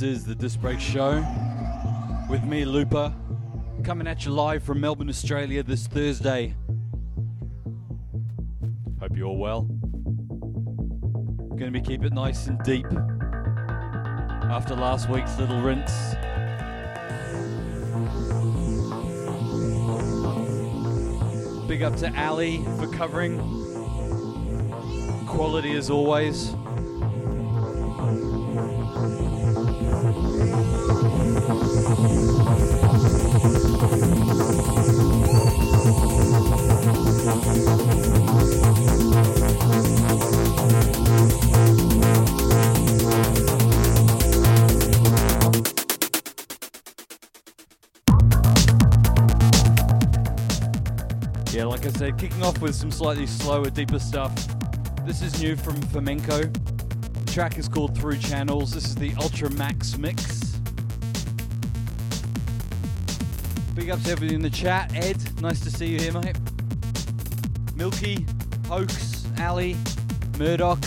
[0.00, 1.22] This is the Disc Break Show
[2.30, 3.12] with me, Looper,
[3.84, 6.54] coming at you live from Melbourne, Australia this Thursday.
[8.98, 9.68] Hope you're all well.
[11.54, 12.86] Gonna be keep it nice and deep
[14.48, 15.92] after last week's little rinse.
[21.68, 23.36] Big up to Ali for covering.
[25.26, 26.54] Quality as always.
[52.20, 54.30] Kicking off with some slightly slower, deeper stuff.
[55.06, 56.42] This is new from Flamenco.
[56.42, 58.74] The track is called Through Channels.
[58.74, 60.58] This is the Ultra Max Mix.
[63.74, 64.94] Big up to everybody in the chat.
[64.94, 66.36] Ed, nice to see you here, mate.
[67.74, 68.26] Milky,
[68.66, 69.74] Hoax, Ali,
[70.38, 70.84] Murdoch.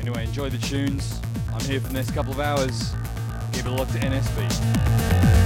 [0.00, 1.20] Anyway, enjoy the tunes.
[1.52, 2.92] I'm here for the next couple of hours.
[3.50, 5.39] Give it a look to NSB.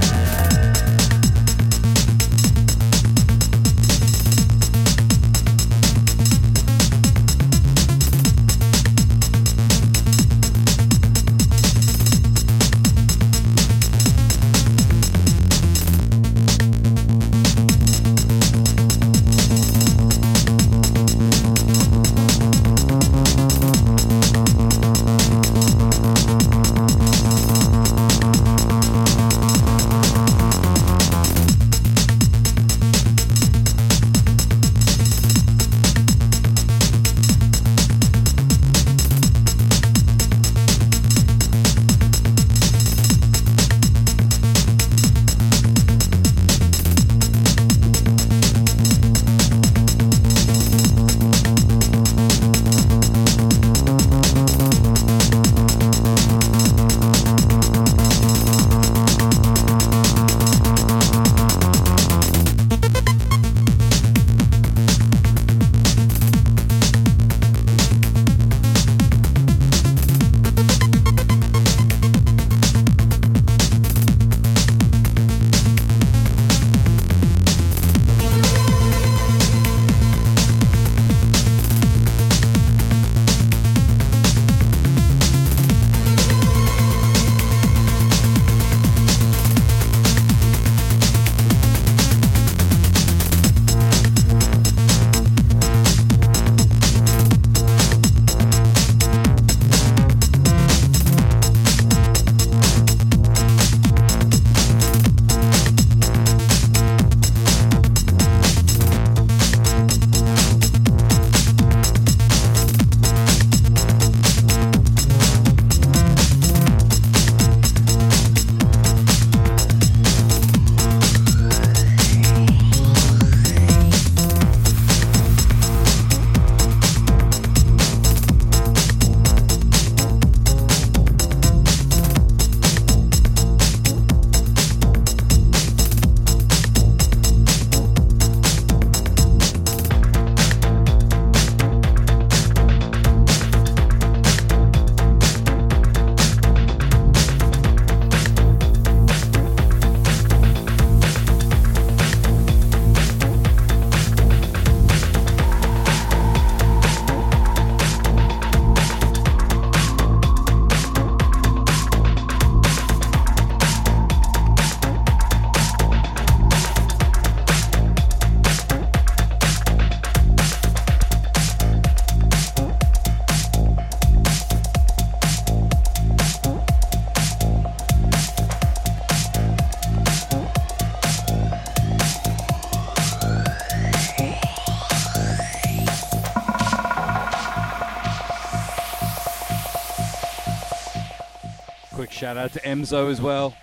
[192.75, 193.55] Emzo as well.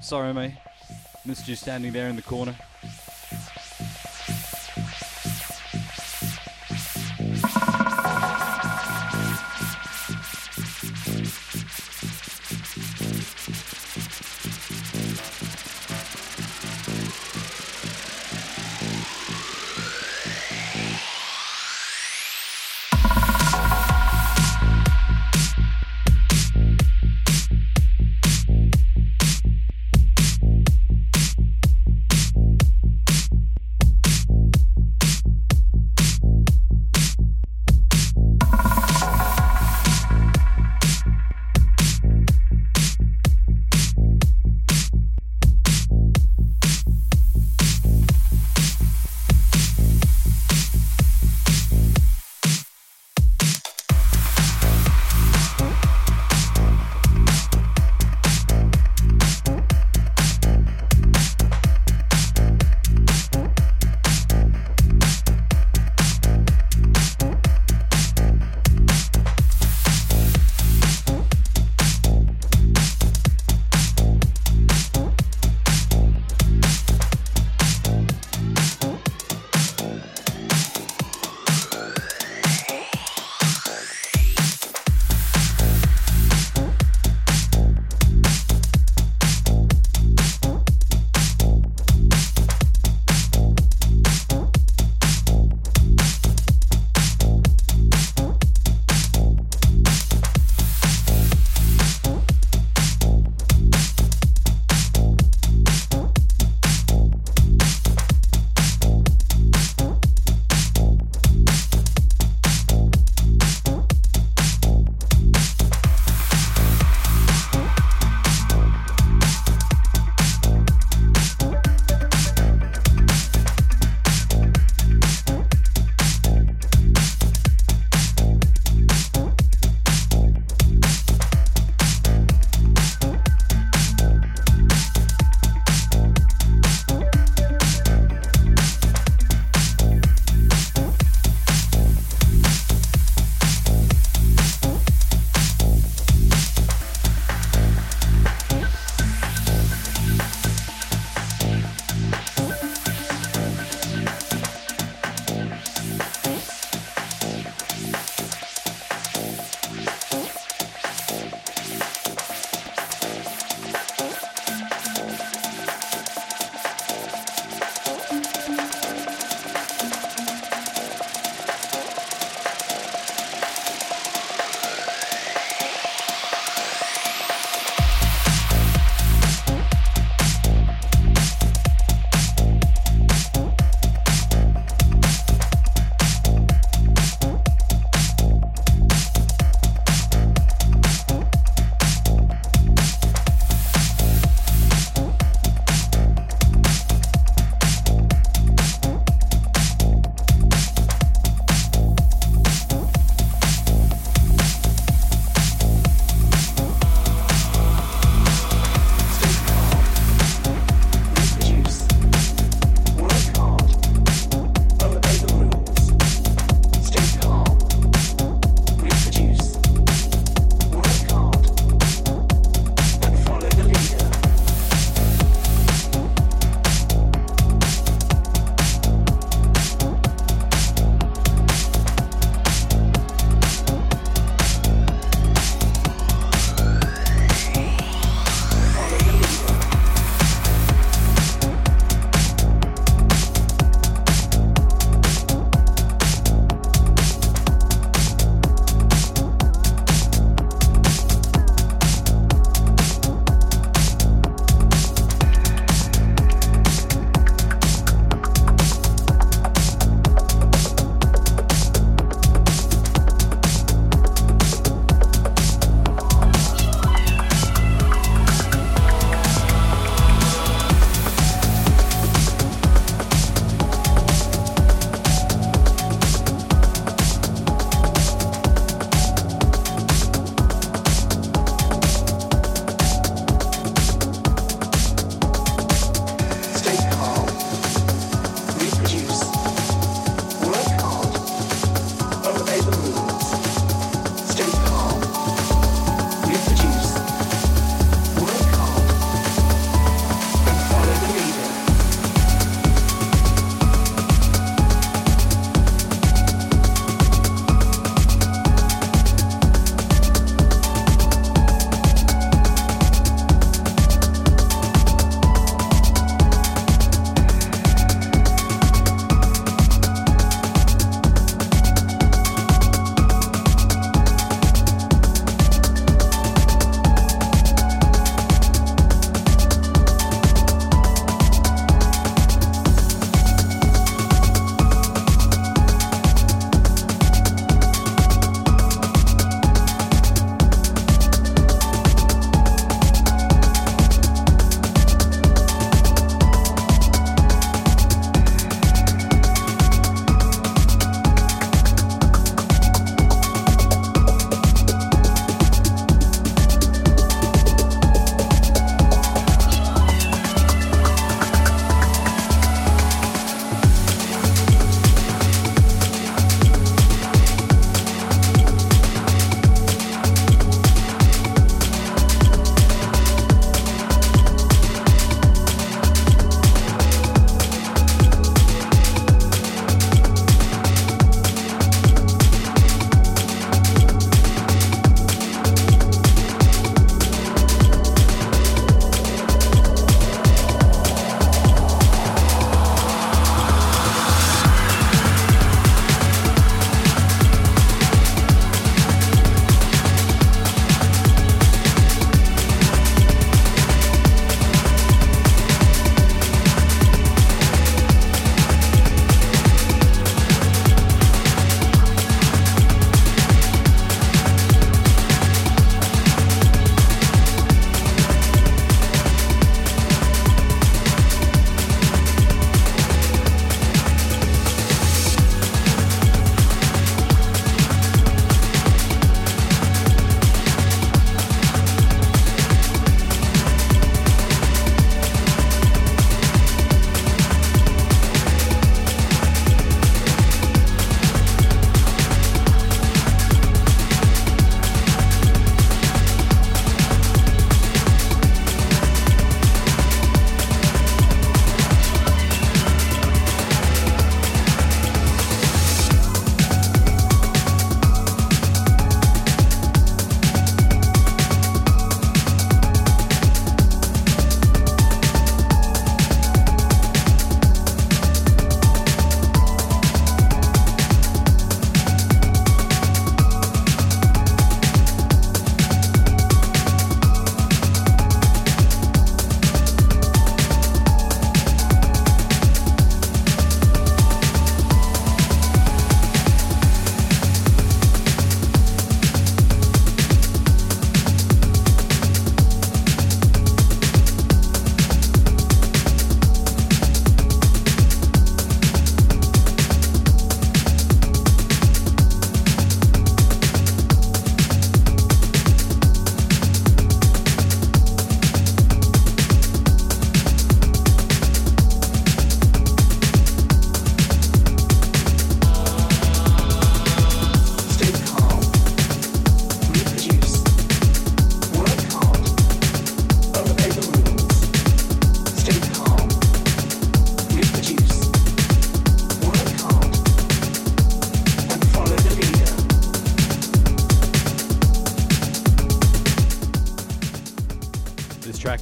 [0.00, 0.54] Sorry, mate.
[1.24, 2.56] Missed you standing there in the corner.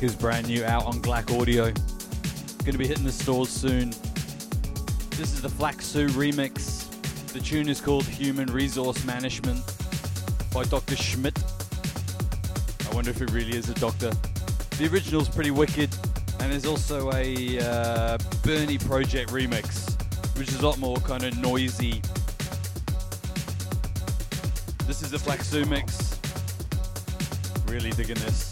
[0.03, 1.73] Is brand new out on Glack Audio.
[2.65, 3.91] Gonna be hitting the stores soon.
[5.11, 6.89] This is the Flaxu remix.
[7.33, 9.61] The tune is called Human Resource Management
[10.53, 10.97] by Dr.
[10.97, 11.39] Schmidt.
[12.91, 14.11] I wonder if it really is a doctor.
[14.79, 15.95] The original's pretty wicked,
[16.41, 19.93] and there's also a uh, Bernie Project remix,
[20.37, 22.03] which is a lot more kind of noisy.
[24.87, 26.19] This is the Flaxu mix.
[27.67, 28.52] Really digging this.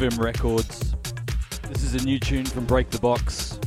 [0.00, 0.94] Vim Records.
[1.68, 3.60] This is a new tune from Break the Box.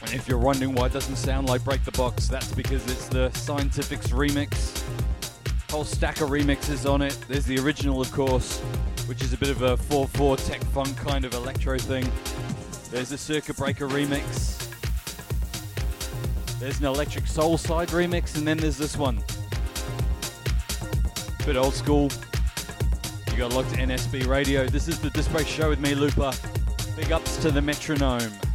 [0.00, 3.06] And if you're wondering why it doesn't sound like Break the Box, that's because it's
[3.08, 4.82] the Scientifics remix.
[5.70, 7.14] Whole stack of remixes on it.
[7.28, 8.60] There's the original, of course,
[9.04, 12.10] which is a bit of a 4-4 tech funk kind of electro thing.
[12.90, 14.66] There's a Circuit Breaker remix.
[16.58, 19.22] There's an Electric Soul Side remix, and then there's this one.
[21.44, 22.08] Bit old school,
[23.40, 24.66] got locked to NSB Radio.
[24.66, 26.30] This is the Display Show with me, Looper.
[26.94, 28.49] Big ups to the metronome.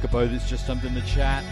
[0.00, 1.44] To Kakapo that's just in the chat.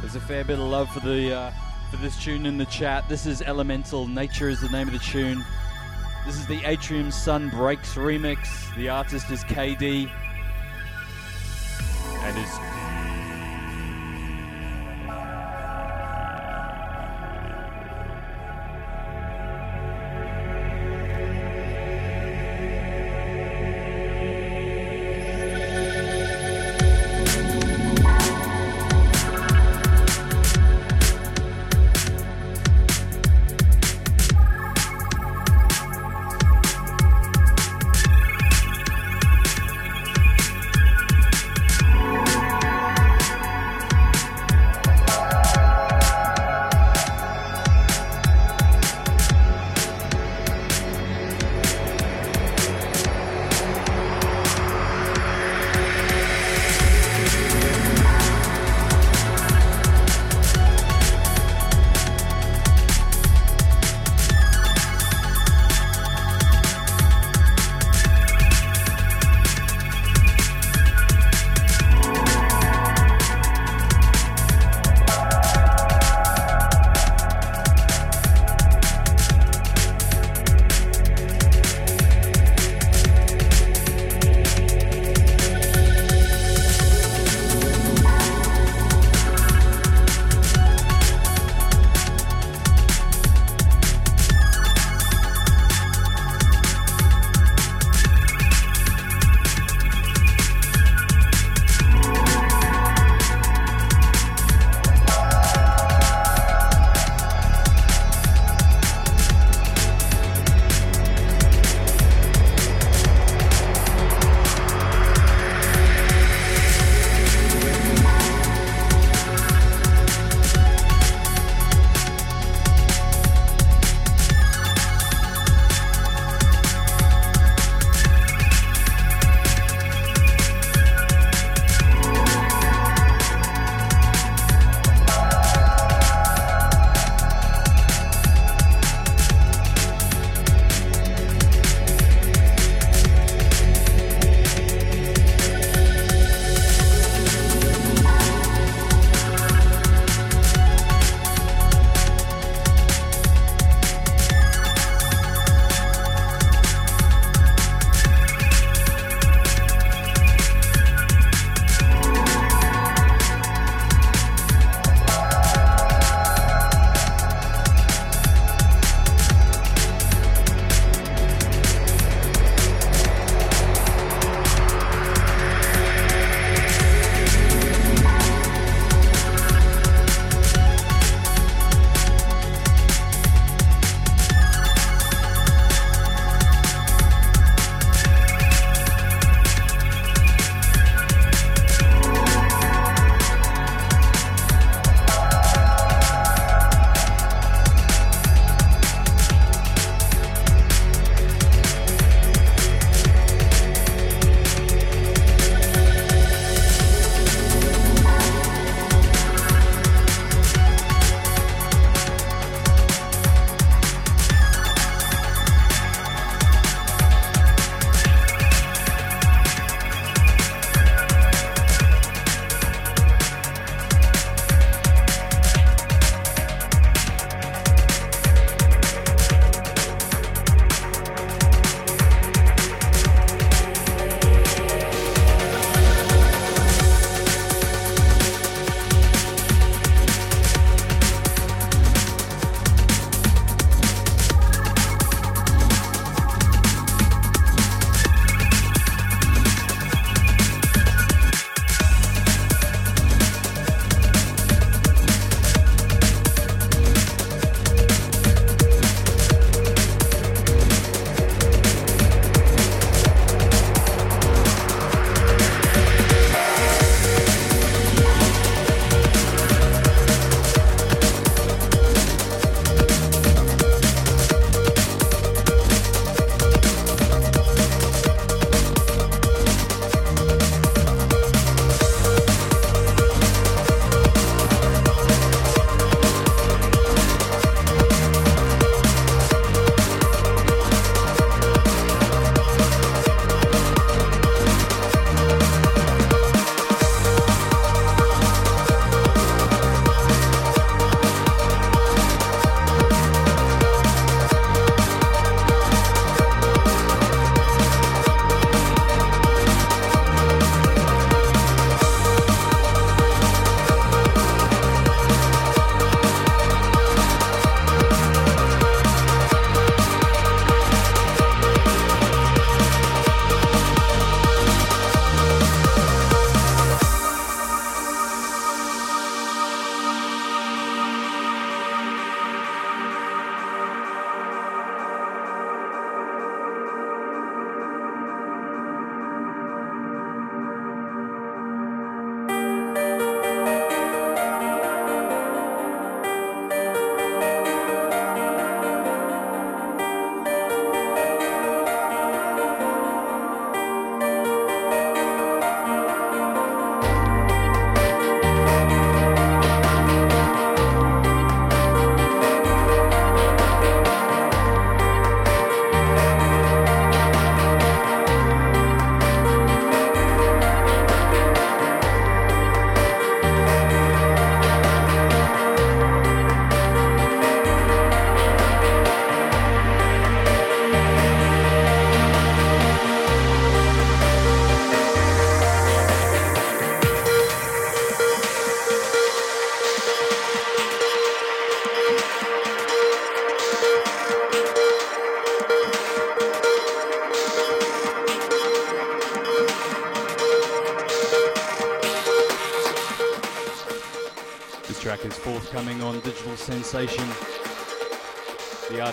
[0.00, 1.52] There's a fair bit of love for the uh,
[1.90, 3.08] for this tune in the chat.
[3.08, 4.06] This is Elemental.
[4.06, 5.44] Nature is the name of the tune.
[6.26, 8.74] This is the Atrium Sun Breaks remix.
[8.76, 10.10] The artist is KD.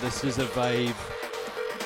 [0.08, 0.96] Artist is Avave.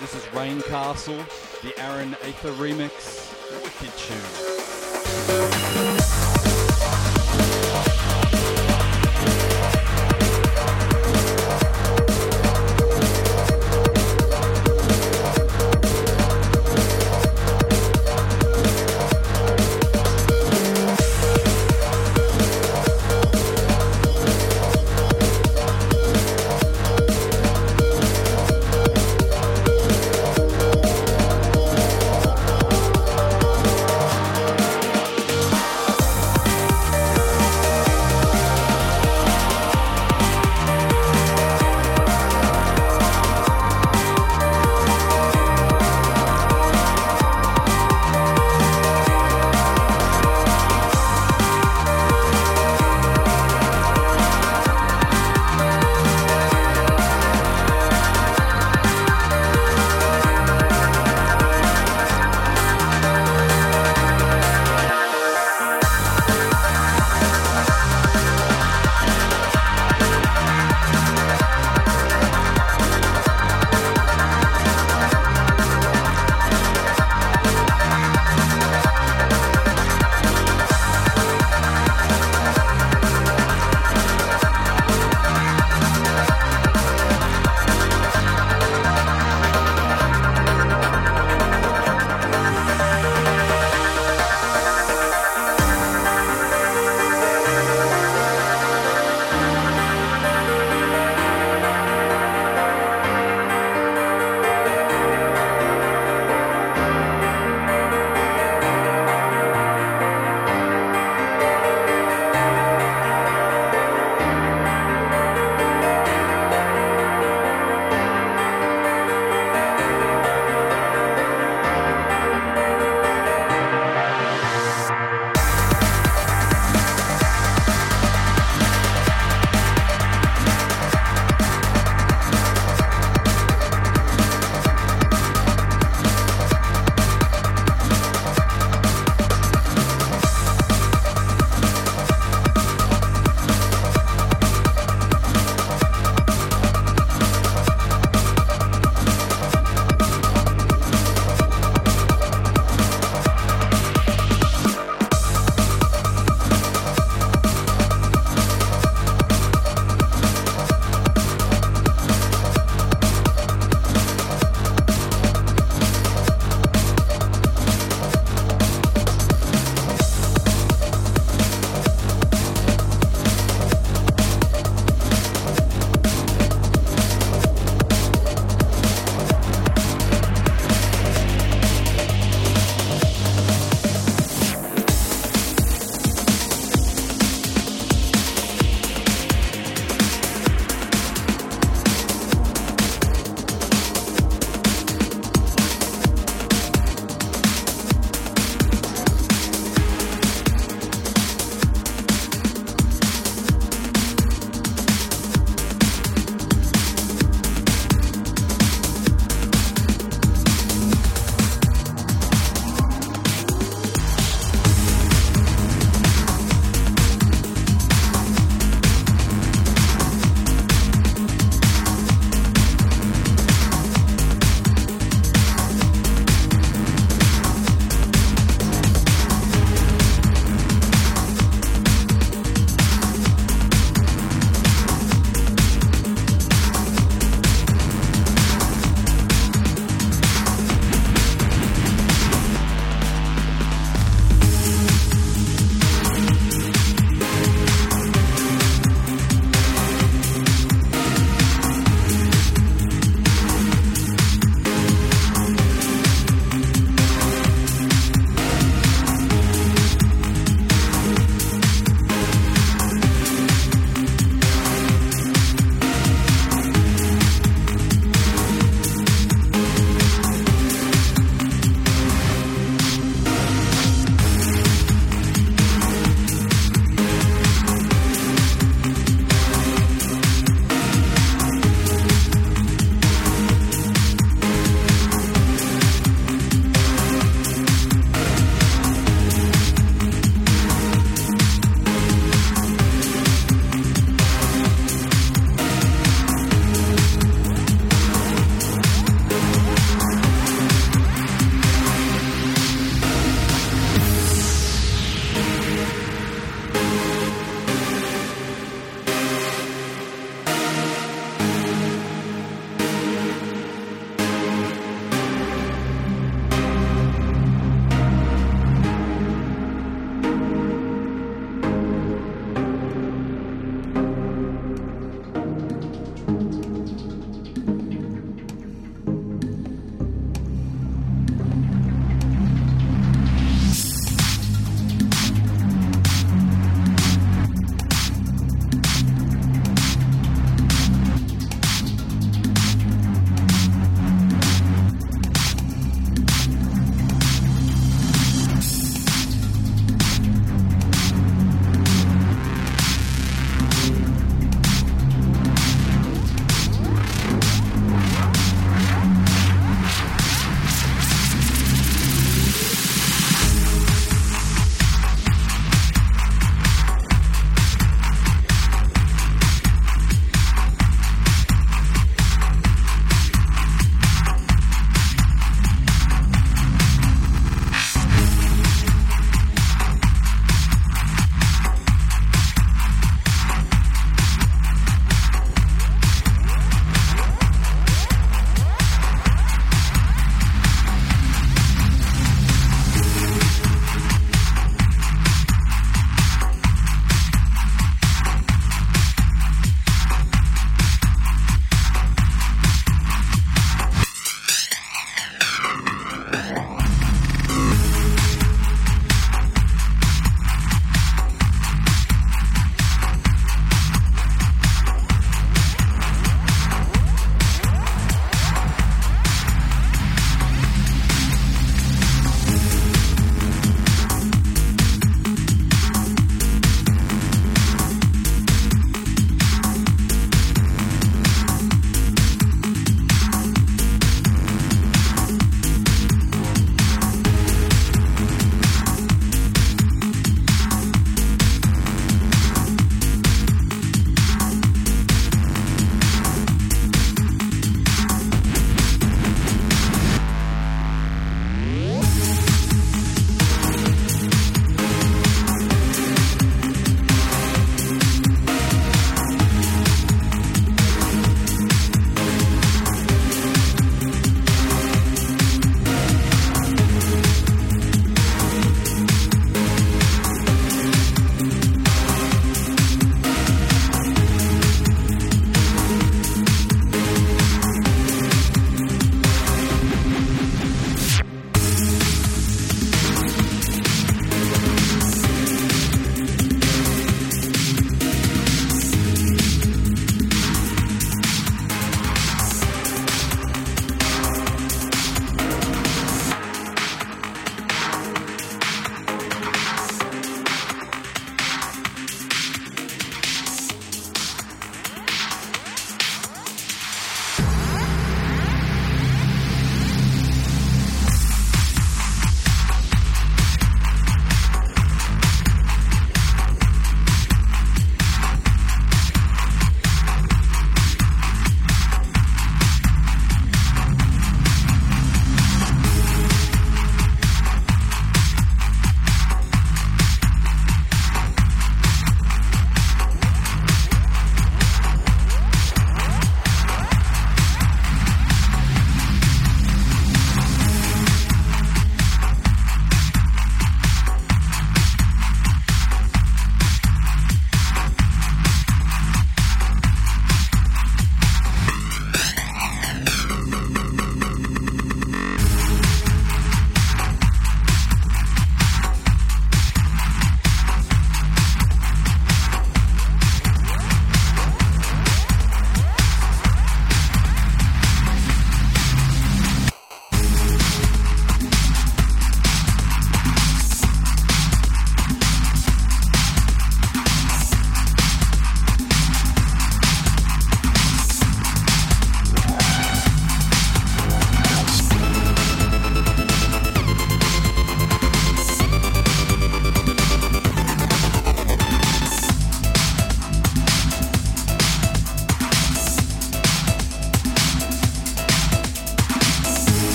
[0.00, 1.22] This is Rain Castle,
[1.62, 3.30] the Aaron Aether remix.
[3.62, 3.92] Wicked
[6.30, 6.35] tune.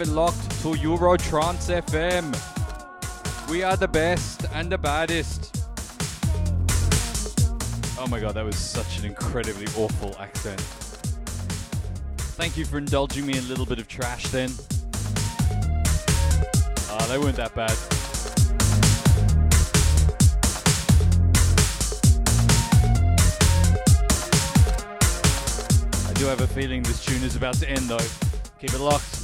[0.00, 0.06] To
[0.78, 2.32] Eurotrance FM.
[3.50, 5.54] We are the best and the baddest.
[7.98, 10.58] Oh my god, that was such an incredibly awful accent.
[12.38, 14.50] Thank you for indulging me in a little bit of trash then.
[16.88, 17.76] Ah, they weren't that bad.
[26.08, 27.98] I do have a feeling this tune is about to end though.
[28.58, 29.19] Keep it locked.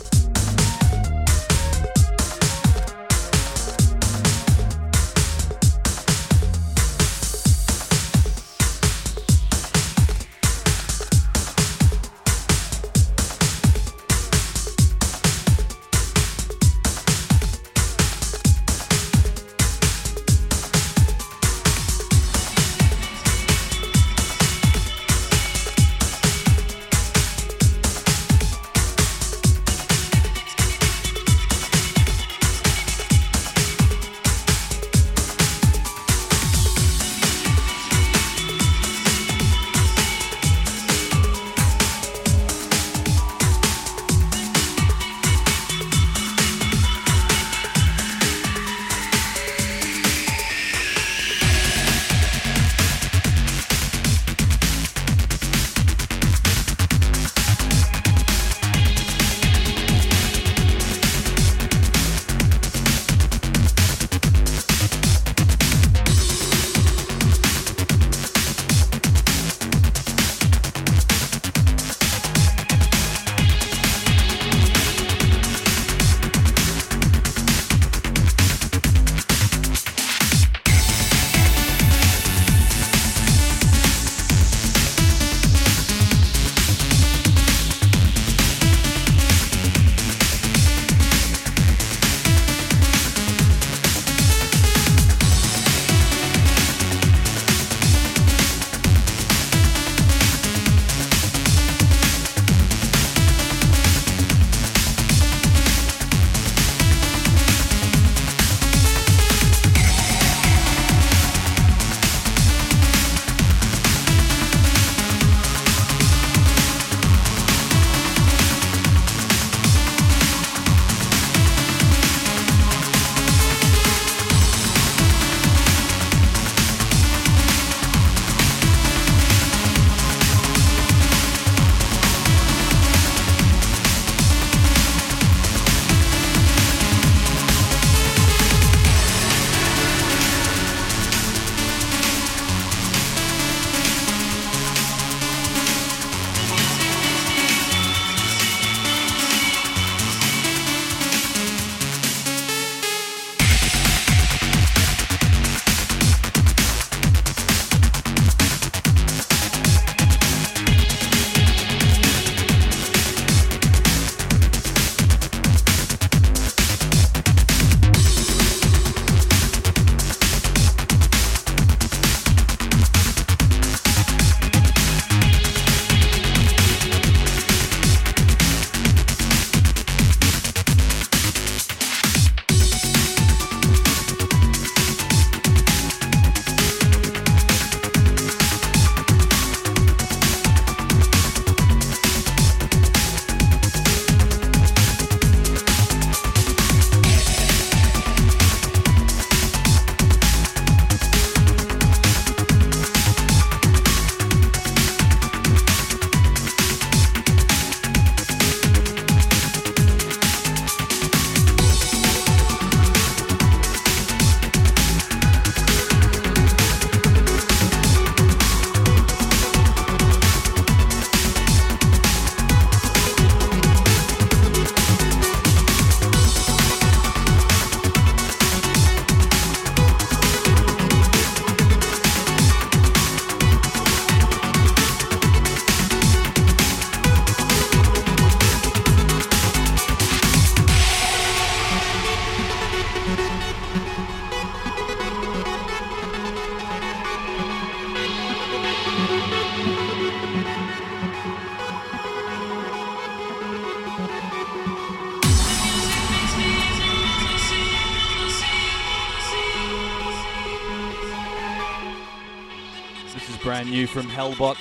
[263.96, 264.58] From Hellbot.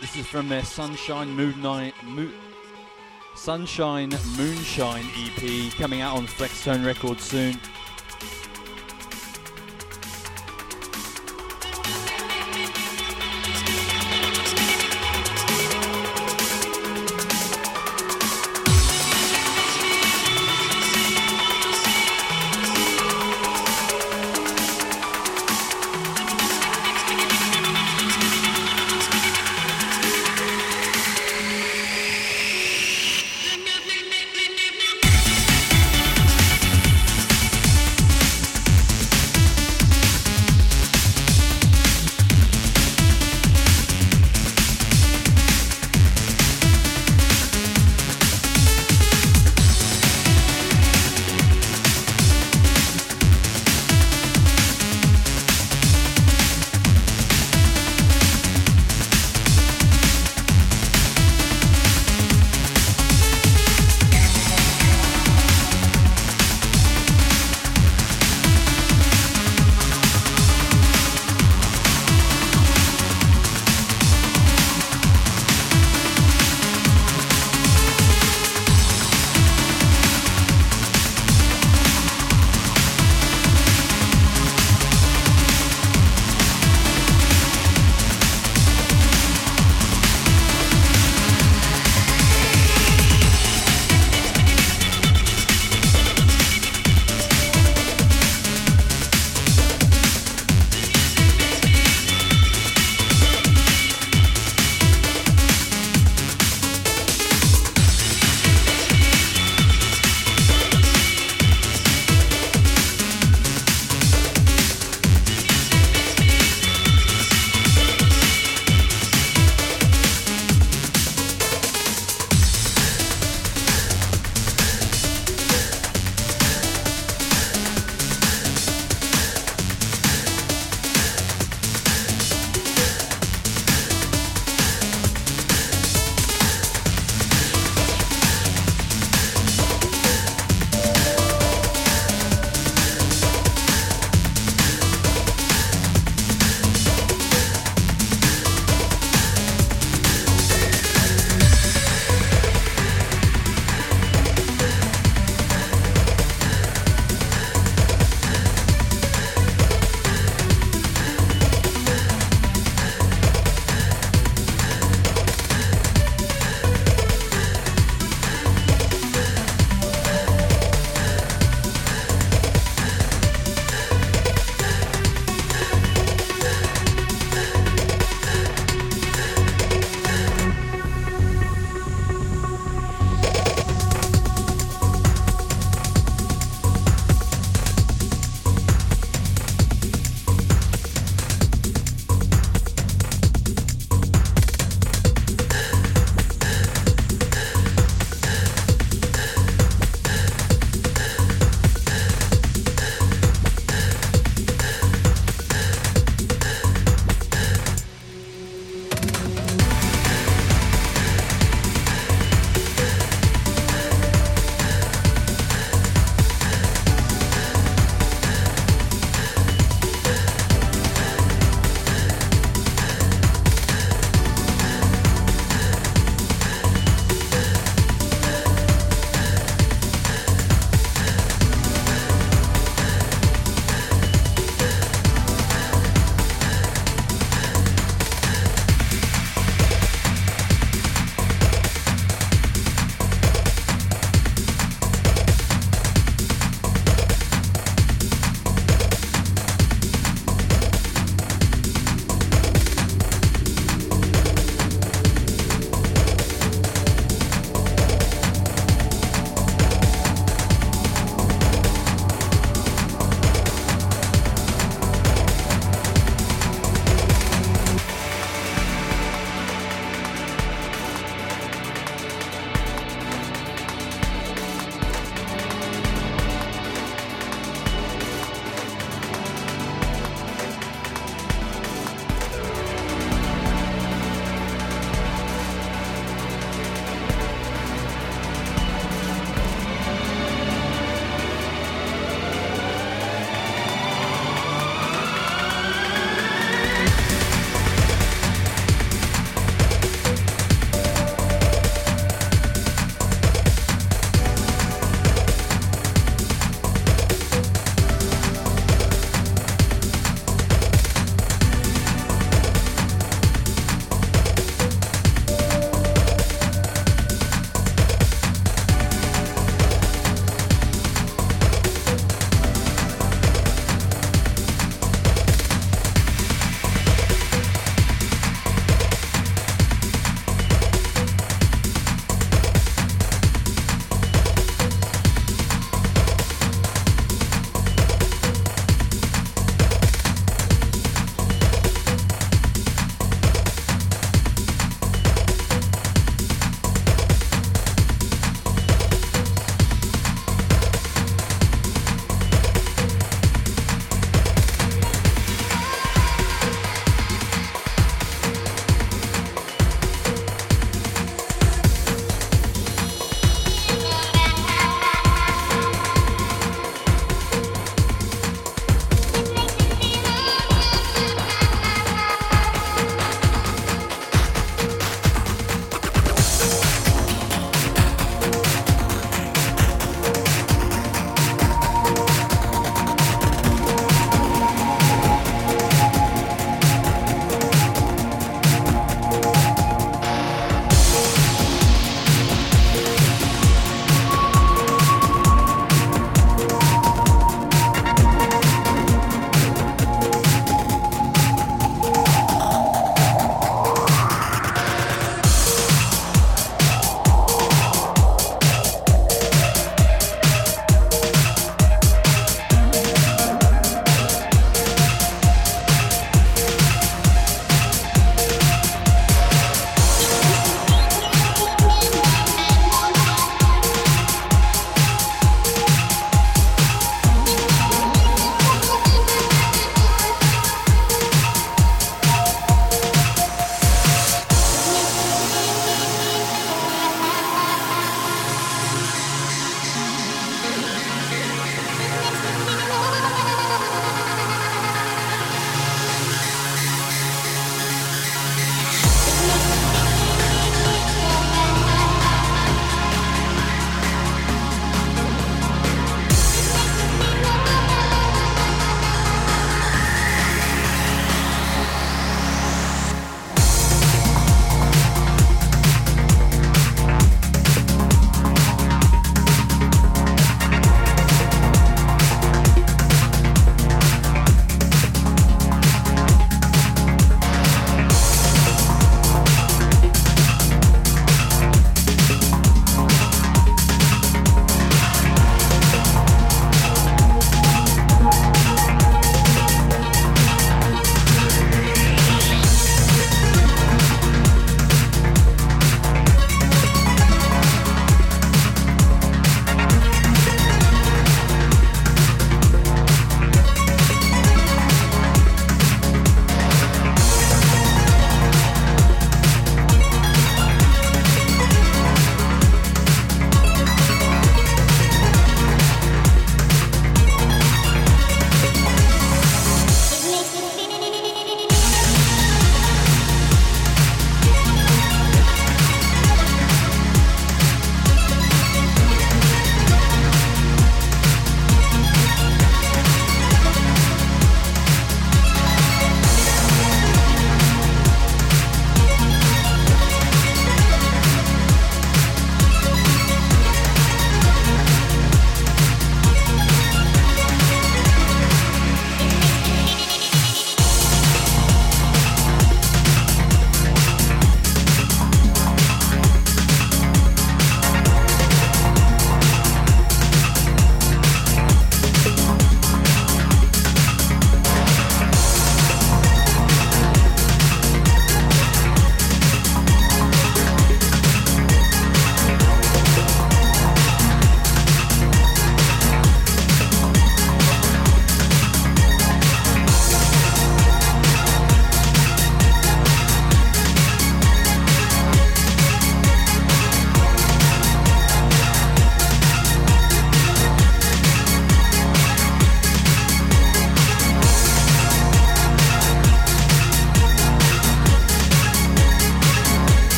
[0.00, 1.34] This is from their Sunshine
[2.04, 2.30] Mo-
[3.34, 7.58] Sunshine Moonshine EP coming out on Flextone Records soon.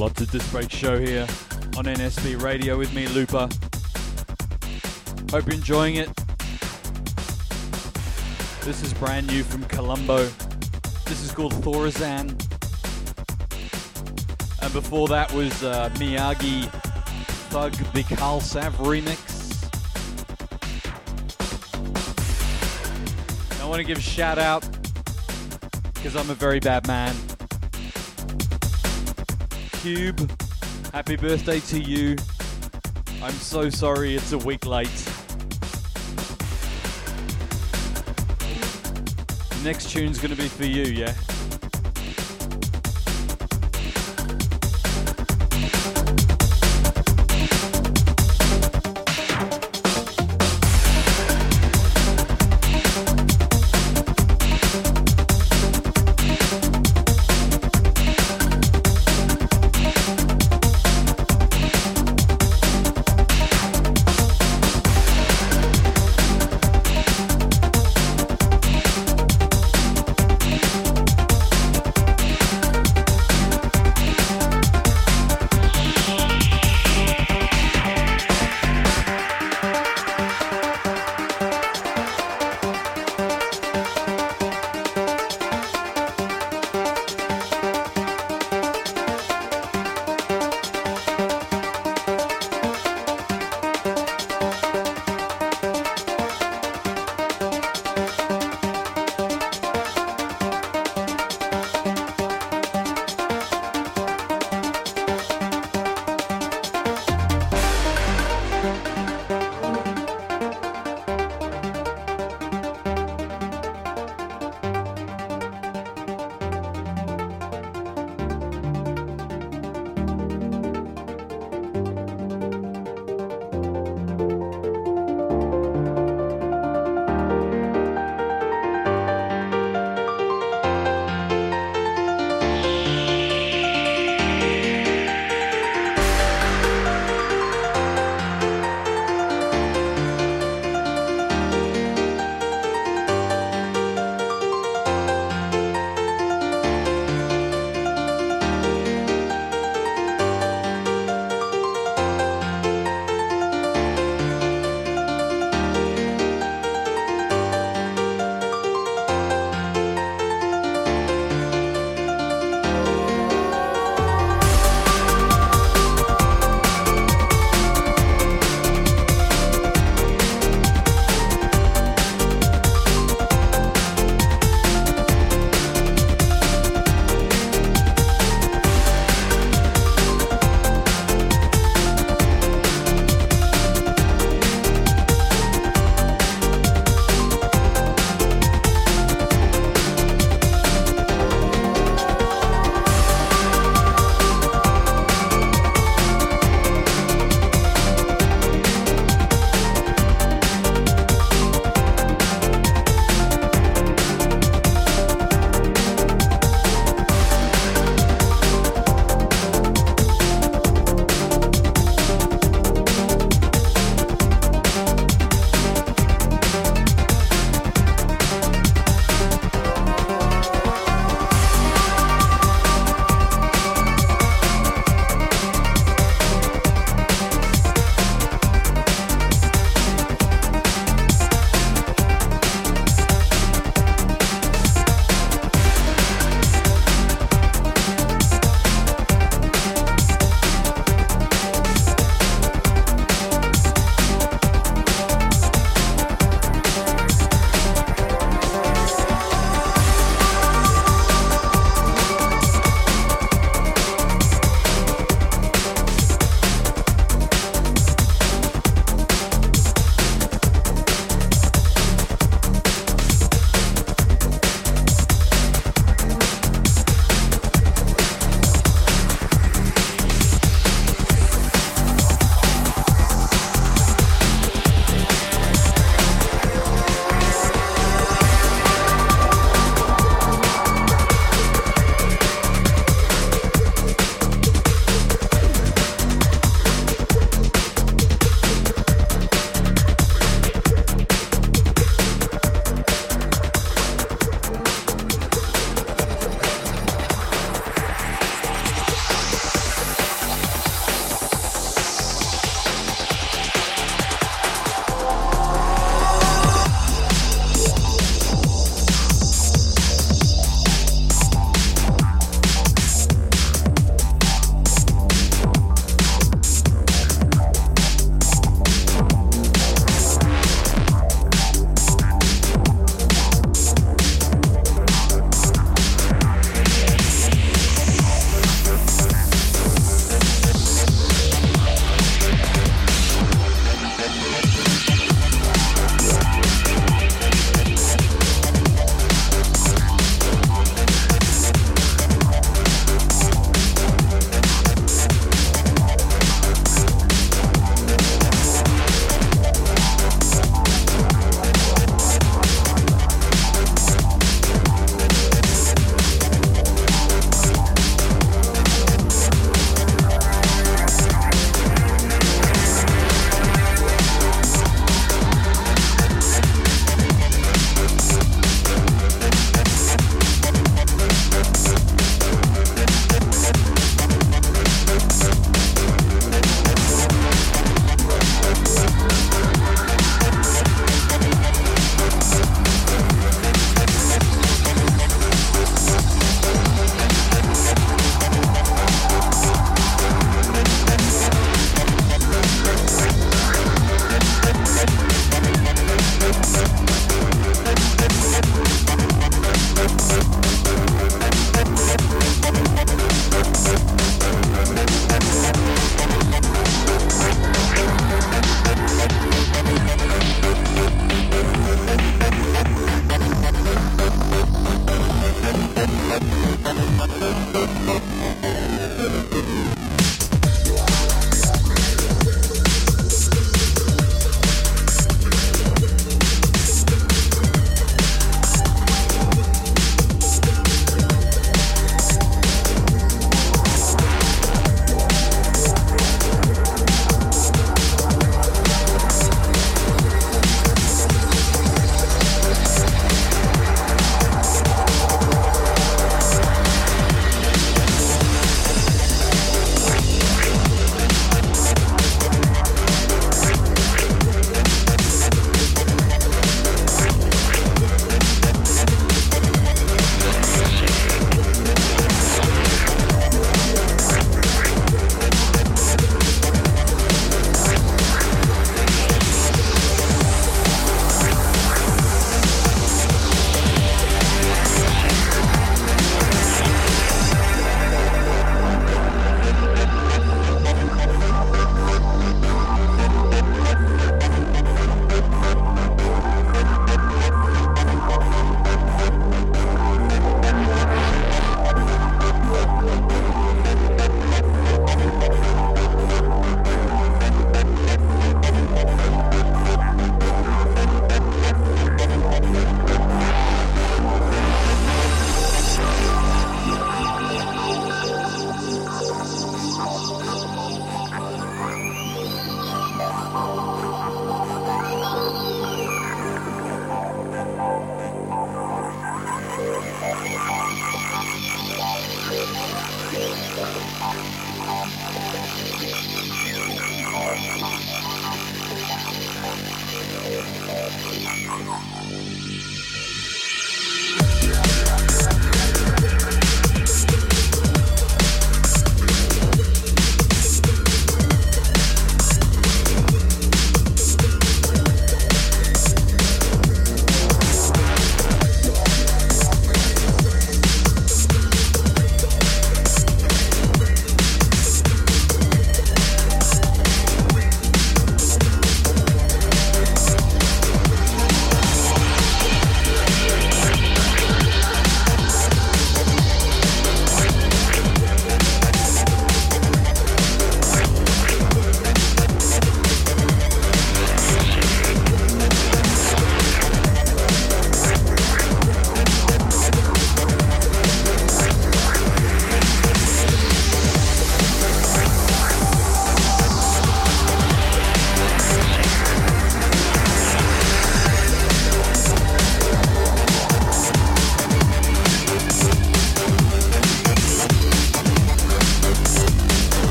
[0.00, 1.26] Lot of Disc Break show here
[1.76, 3.46] on NSB Radio with me, Looper.
[5.30, 6.08] Hope you're enjoying it.
[8.62, 10.24] This is brand new from Colombo.
[11.04, 12.30] This is called Thorazan.
[14.62, 16.70] And before that was uh, Miyagi
[17.50, 19.18] Thug the Carl Sav remix.
[23.60, 24.66] I want to give a shout out
[25.92, 27.14] because I'm a very bad man.
[29.82, 30.30] Cube,
[30.92, 32.14] happy birthday to you.
[33.22, 34.88] I'm so sorry it's a week late.
[39.64, 41.14] Next tune's gonna be for you, yeah?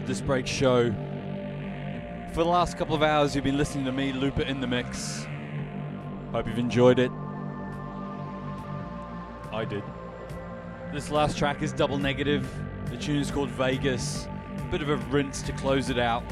[0.00, 0.92] The Disc Break Show.
[2.32, 4.66] For the last couple of hours, you've been listening to me loop it in the
[4.66, 5.26] mix.
[6.30, 7.10] Hope you've enjoyed it.
[9.52, 9.82] I did.
[10.92, 12.48] This last track is double negative.
[12.90, 14.28] The tune is called Vegas.
[14.58, 16.22] A bit of a rinse to close it out.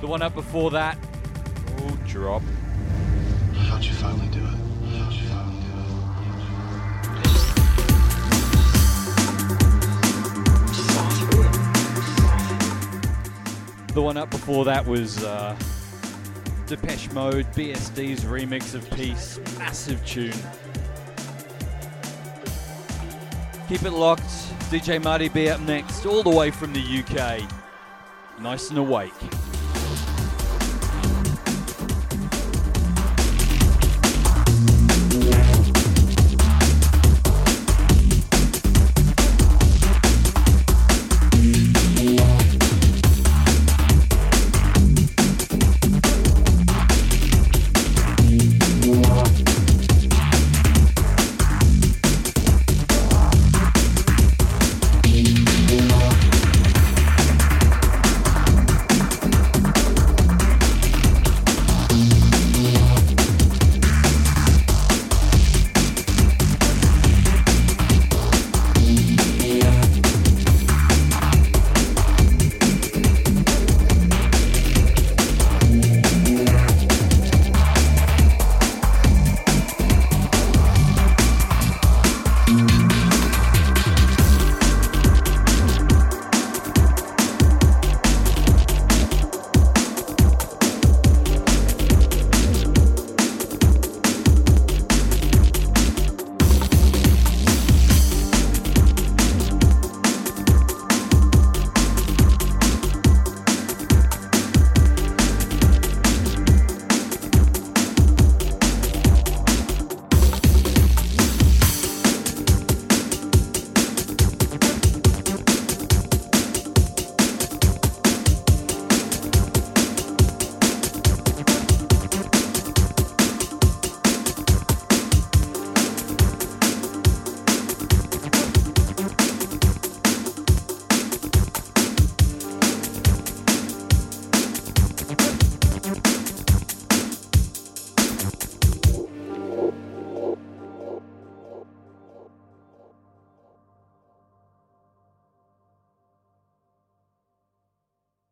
[0.00, 0.98] The one up before that,
[1.78, 2.42] oh, drop.
[3.54, 4.69] How'd you finally do it?
[13.92, 15.56] The one up before that was uh,
[16.66, 19.40] Depeche Mode, BSD's remix of Peace.
[19.58, 20.32] Massive tune.
[23.68, 24.22] Keep it locked.
[24.70, 27.42] DJ Marty B up next, all the way from the UK.
[28.40, 29.12] Nice and awake.